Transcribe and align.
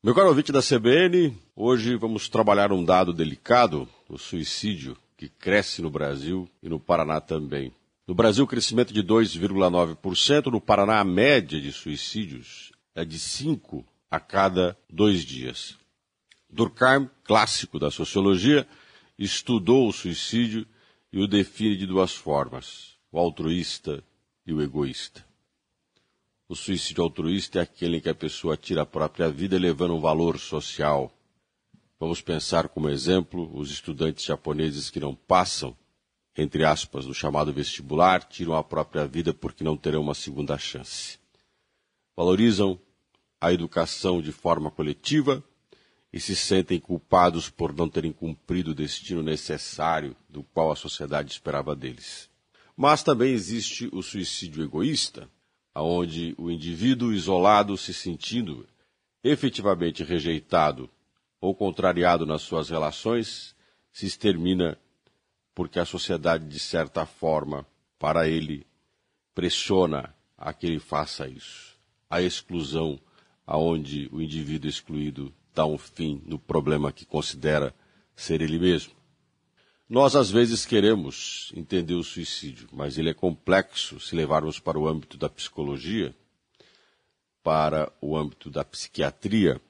Meu 0.00 0.14
caro 0.14 0.28
ouvinte 0.28 0.52
da 0.52 0.60
CBN, 0.62 1.36
hoje 1.56 1.96
vamos 1.96 2.28
trabalhar 2.28 2.70
um 2.70 2.84
dado 2.84 3.12
delicado, 3.12 3.88
o 4.08 4.16
suicídio, 4.16 4.96
que 5.16 5.28
cresce 5.28 5.82
no 5.82 5.90
Brasil 5.90 6.48
e 6.62 6.68
no 6.68 6.78
Paraná 6.78 7.20
também. 7.20 7.72
No 8.06 8.14
Brasil, 8.14 8.46
crescimento 8.46 8.94
de 8.94 9.02
2,9%, 9.02 10.52
no 10.52 10.60
Paraná, 10.60 11.00
a 11.00 11.04
média 11.04 11.60
de 11.60 11.72
suicídios 11.72 12.70
é 12.94 13.04
de 13.04 13.18
5 13.18 13.84
a 14.08 14.20
cada 14.20 14.78
dois 14.88 15.24
dias. 15.24 15.76
Durkheim, 16.48 17.10
clássico 17.24 17.76
da 17.76 17.90
sociologia, 17.90 18.68
estudou 19.18 19.88
o 19.88 19.92
suicídio 19.92 20.64
e 21.12 21.20
o 21.20 21.26
define 21.26 21.76
de 21.76 21.86
duas 21.86 22.14
formas: 22.14 22.94
o 23.10 23.18
altruísta 23.18 24.04
e 24.46 24.52
o 24.52 24.62
egoísta. 24.62 25.27
O 26.50 26.56
suicídio 26.56 27.04
altruísta 27.04 27.58
é 27.58 27.62
aquele 27.62 27.98
em 27.98 28.00
que 28.00 28.08
a 28.08 28.14
pessoa 28.14 28.56
tira 28.56 28.80
a 28.80 28.86
própria 28.86 29.28
vida 29.28 29.58
levando 29.58 29.94
um 29.94 30.00
valor 30.00 30.38
social. 30.38 31.12
Vamos 32.00 32.22
pensar 32.22 32.68
como 32.70 32.88
exemplo 32.88 33.54
os 33.54 33.70
estudantes 33.70 34.24
japoneses 34.24 34.88
que 34.88 34.98
não 34.98 35.14
passam, 35.14 35.76
entre 36.34 36.64
aspas, 36.64 37.04
do 37.04 37.12
chamado 37.12 37.52
vestibular, 37.52 38.24
tiram 38.24 38.54
a 38.54 38.64
própria 38.64 39.06
vida 39.06 39.34
porque 39.34 39.62
não 39.62 39.76
terão 39.76 40.00
uma 40.00 40.14
segunda 40.14 40.56
chance. 40.56 41.18
Valorizam 42.16 42.80
a 43.38 43.52
educação 43.52 44.22
de 44.22 44.32
forma 44.32 44.70
coletiva 44.70 45.44
e 46.10 46.18
se 46.18 46.34
sentem 46.34 46.80
culpados 46.80 47.50
por 47.50 47.74
não 47.74 47.90
terem 47.90 48.10
cumprido 48.10 48.70
o 48.70 48.74
destino 48.74 49.22
necessário 49.22 50.16
do 50.26 50.42
qual 50.42 50.72
a 50.72 50.76
sociedade 50.76 51.30
esperava 51.30 51.76
deles. 51.76 52.30
Mas 52.74 53.02
também 53.02 53.34
existe 53.34 53.90
o 53.92 54.02
suicídio 54.02 54.64
egoísta, 54.64 55.28
onde 55.82 56.34
o 56.38 56.50
indivíduo 56.50 57.12
isolado 57.12 57.76
se 57.76 57.92
sentindo 57.92 58.66
efetivamente 59.22 60.02
rejeitado 60.02 60.88
ou 61.40 61.54
contrariado 61.54 62.26
nas 62.26 62.42
suas 62.42 62.68
relações 62.68 63.54
se 63.92 64.06
extermina 64.06 64.78
porque 65.54 65.78
a 65.78 65.84
sociedade, 65.84 66.46
de 66.46 66.58
certa 66.58 67.04
forma, 67.04 67.66
para 67.98 68.28
ele, 68.28 68.64
pressiona 69.34 70.14
a 70.36 70.52
que 70.52 70.66
ele 70.66 70.78
faça 70.78 71.28
isso. 71.28 71.76
A 72.08 72.22
exclusão, 72.22 72.98
aonde 73.44 74.08
o 74.12 74.22
indivíduo 74.22 74.70
excluído 74.70 75.34
dá 75.52 75.66
um 75.66 75.76
fim 75.76 76.22
no 76.24 76.38
problema 76.38 76.92
que 76.92 77.04
considera 77.04 77.74
ser 78.14 78.40
ele 78.40 78.58
mesmo. 78.58 78.92
Nós, 79.88 80.14
às 80.14 80.30
vezes, 80.30 80.66
queremos 80.66 81.50
entender 81.56 81.94
o 81.94 82.04
suicídio, 82.04 82.68
mas 82.72 82.98
ele 82.98 83.08
é 83.08 83.14
complexo 83.14 83.98
se 83.98 84.14
levarmos 84.14 84.60
para 84.60 84.78
o 84.78 84.86
âmbito 84.86 85.16
da 85.16 85.28
psicologia, 85.28 86.14
para 87.42 87.90
o 88.00 88.16
âmbito 88.16 88.50
da 88.50 88.62
psiquiatria. 88.62 89.60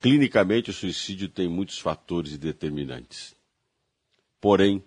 Clinicamente, 0.00 0.70
o 0.70 0.72
suicídio 0.72 1.28
tem 1.28 1.48
muitos 1.48 1.78
fatores 1.78 2.38
determinantes. 2.38 3.34
Porém, 4.40 4.84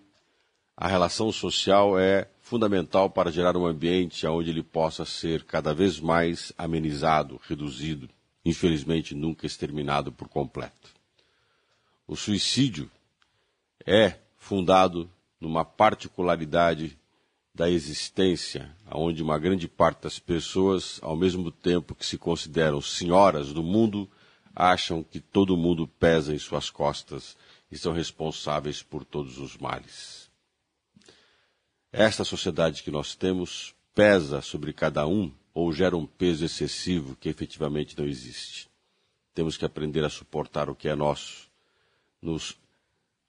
a 0.74 0.88
relação 0.88 1.30
social 1.30 1.98
é 1.98 2.30
fundamental 2.40 3.10
para 3.10 3.30
gerar 3.30 3.56
um 3.56 3.66
ambiente 3.66 4.26
onde 4.26 4.48
ele 4.48 4.62
possa 4.62 5.04
ser 5.04 5.44
cada 5.44 5.74
vez 5.74 6.00
mais 6.00 6.52
amenizado, 6.56 7.38
reduzido 7.46 8.08
infelizmente 8.48 9.14
nunca 9.14 9.46
exterminado 9.46 10.10
por 10.10 10.28
completo. 10.28 10.90
O 12.06 12.16
suicídio 12.16 12.90
é 13.86 14.14
fundado 14.36 15.10
numa 15.40 15.64
particularidade 15.64 16.98
da 17.54 17.68
existência, 17.68 18.74
onde 18.92 19.22
uma 19.22 19.38
grande 19.38 19.66
parte 19.66 20.02
das 20.02 20.18
pessoas, 20.18 20.98
ao 21.02 21.16
mesmo 21.16 21.50
tempo 21.50 21.94
que 21.94 22.06
se 22.06 22.16
consideram 22.16 22.80
senhoras 22.80 23.52
do 23.52 23.62
mundo, 23.62 24.08
acham 24.54 25.02
que 25.02 25.20
todo 25.20 25.56
mundo 25.56 25.86
pesa 25.86 26.34
em 26.34 26.38
suas 26.38 26.70
costas 26.70 27.36
e 27.70 27.76
são 27.76 27.92
responsáveis 27.92 28.82
por 28.82 29.04
todos 29.04 29.38
os 29.38 29.56
males. 29.56 30.30
Esta 31.92 32.22
sociedade 32.22 32.82
que 32.82 32.90
nós 32.90 33.14
temos 33.14 33.74
pesa 33.94 34.40
sobre 34.40 34.72
cada 34.72 35.06
um 35.06 35.32
ou 35.52 35.72
gera 35.72 35.96
um 35.96 36.06
peso 36.06 36.44
excessivo 36.44 37.16
que 37.16 37.28
efetivamente 37.28 37.98
não 37.98 38.06
existe. 38.06 38.68
Temos 39.34 39.56
que 39.56 39.64
aprender 39.64 40.04
a 40.04 40.10
suportar 40.10 40.70
o 40.70 40.74
que 40.74 40.88
é 40.88 40.94
nosso, 40.94 41.48
nos 42.20 42.56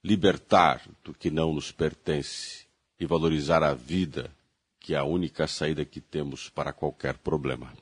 libertar 0.03 0.81
do 1.03 1.13
que 1.13 1.29
não 1.29 1.53
nos 1.53 1.71
pertence 1.71 2.65
e 2.99 3.05
valorizar 3.05 3.63
a 3.63 3.73
vida, 3.73 4.31
que 4.79 4.93
é 4.93 4.97
a 4.97 5.03
única 5.03 5.47
saída 5.47 5.83
que 5.85 5.99
temos 5.99 6.49
para 6.49 6.73
qualquer 6.73 7.17
problema. 7.17 7.73